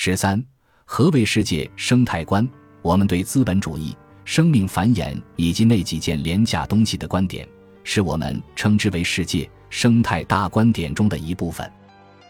[0.00, 0.40] 十三，
[0.84, 2.48] 何为世界生态观？
[2.82, 7.44] 我们对资本主义、生命繁衍以及那几件廉价东西的观点，
[7.82, 11.68] 是我们称之为世界生态大观点中的一部分。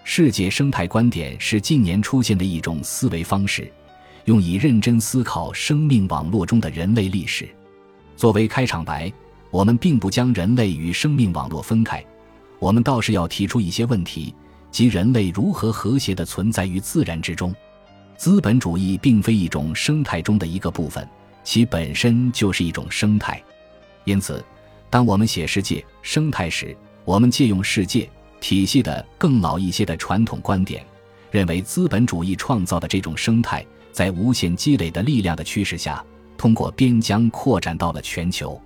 [0.02, 3.70] 世界生态观点是近年出现的一种思维方式，
[4.24, 7.46] 用以认真思考生命网络中的人类历史。
[8.16, 9.12] 作为开场白，
[9.50, 12.02] 我们并不将人类与生命网络分开，
[12.60, 14.34] 我们倒是要提出一些问题，
[14.70, 17.54] 即人类如何和谐地存在于自然之中。
[18.16, 21.08] 资本主义并非一种生态中的一个部分，
[21.44, 23.42] 其本身就是一种生态。
[24.04, 24.44] 因此，
[24.90, 28.08] 当我们写世界生态时，我们借用世界。
[28.40, 30.86] 体系的更老一些的传统观点，
[31.32, 36.04] 认为资本主义创造的这种生态，在无限积累的力量的驱使下，
[36.36, 38.56] 通过边疆扩展到了全球。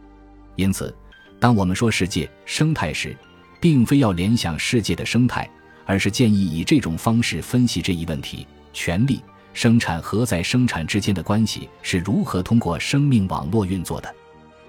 [0.56, 0.95] 因此，
[1.41, 3.16] 当我们说世界生态时，
[3.62, 5.48] 并非要联想世界的生态，
[5.84, 9.22] 而是建议以这种方式分析这一问题：权力、
[9.52, 14.14] 生产和在生产之间的关系是如何通过生命网络运作的。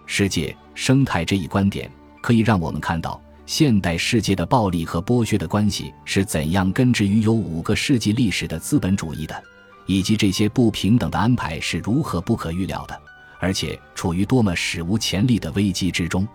[0.05, 1.89] 世界生态这一观点，
[2.21, 3.21] 可以让我们看到。
[3.45, 9.43] 现代世界的暴力和剥削的关系是怎样根植于有五个世纪历史的资本主义的，
[9.85, 12.97] 以及这些不平等的安排是如何不可预料的，
[13.39, 16.25] 而且处于多么史无前例的危机之中？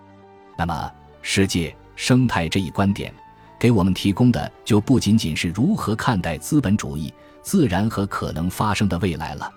[0.55, 0.91] 那么，
[1.23, 3.11] 世界生态这一观点
[3.59, 9.51] 给我们提供的就不仅仅是如何看待资本主义、自然和可能发生的未来了，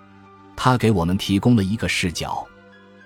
[0.57, 2.45] 它给我们提供了一个视角，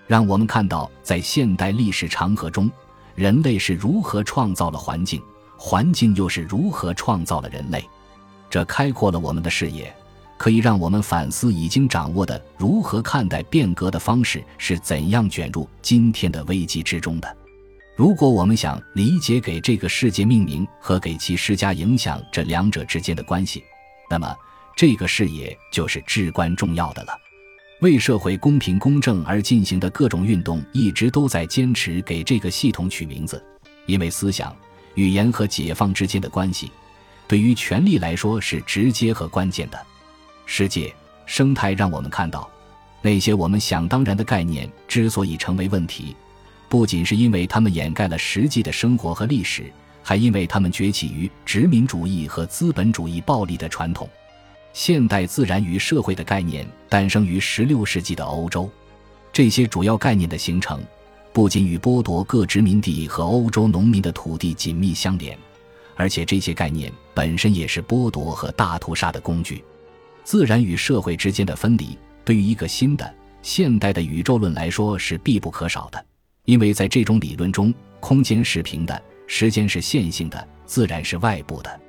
[0.07, 2.69] 让我们看到在现代历史长河中。
[3.13, 5.21] 人类是如何创造了环境，
[5.57, 7.83] 环境又是如何创造了人类？
[8.49, 9.91] 这开阔了我们的视野，
[10.37, 17.37] 可以让我们反思已经掌握的如何看待变革的方式是怎样卷入今天的危机之中的。
[17.97, 23.63] 如果我们想理解给这个世界命名和给其施加影响这两者之间的关系，
[24.07, 24.35] 那么
[24.75, 27.17] 这个视野就是至关重要的了。
[27.81, 33.43] 为社会公平公正而进行的各种运动，一直都在坚持给这个系统取名字，
[33.87, 34.55] 因为思想、
[34.93, 36.71] 语言和解放之间的关系，
[37.27, 39.85] 对于权力来说是直接和关键的。
[40.45, 40.93] 世界
[41.25, 42.47] 生态让我们看到，
[43.01, 46.15] 那些我们想当然的概念之所以成为问题，
[46.69, 49.71] 不仅是因为他们掩盖了实际的生活和历史，
[50.03, 54.09] 还因为他们崛起于殖民主义和资本主义暴力的传统。
[54.73, 58.69] 现代自然与社会的概念诞生于16世纪的欧洲，
[59.33, 60.79] 这些主要概念的形成，
[61.33, 65.37] 不仅与剥夺各殖民地和欧洲农民的土地紧密相连，
[65.95, 69.63] 而且这些概念本身也是剥夺和大屠杀的工具。
[70.23, 73.11] 自然与社会之间的分离，对于一个新的
[73.41, 76.05] 现代的宇宙论来说是必不可少的，
[76.47, 81.79] 因为在这种理论中，空间是平的，时间是线性的，自然是外部的。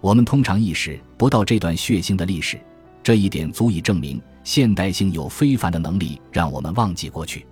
[0.00, 2.58] 我们通常意识不到这段血腥的历史，
[3.04, 7.46] 这一点足以证明现代性有非凡的能力让我们忘记过去。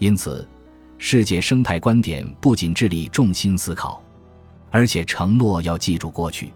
[0.00, 0.44] 因此，
[0.98, 4.02] 世界生态观点不仅致力重心思考，
[4.72, 6.52] 而且承诺要记住过去。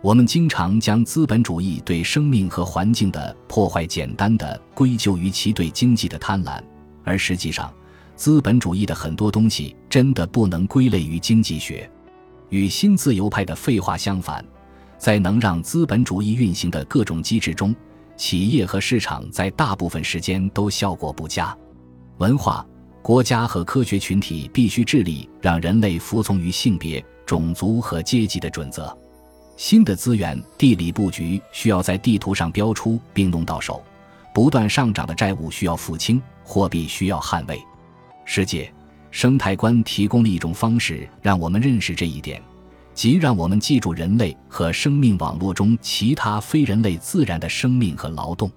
[0.00, 6.58] 我们经常将资本主义对生命和环境的破坏简单的归咎于其对经济的贪婪，
[7.04, 7.70] 而实际上，
[8.18, 11.88] 资本主义的很多东西真的不能归类于经济学。
[12.48, 14.44] 与新自由派的废话相反。
[14.98, 17.72] 在能让资本主义运行的各种机制中，
[18.16, 21.56] 企业和市场在大部分时间都效果不佳。
[22.16, 22.66] 文化、
[23.00, 28.92] 国家和科学群体必须致力让人类服从于性别、种族和阶级的准则。
[29.56, 33.80] 新的资源地理布局需要在地图上标出并弄到手。
[34.34, 37.62] 不断上涨的债务需要付清，货币需要捍卫。
[38.30, 38.70] 世界
[39.10, 42.42] 生态观提供了一种方式，让我们认识这一点。
[42.92, 48.52] 即让我们记住人类和生命网络中其他非人类自然的生命和劳动。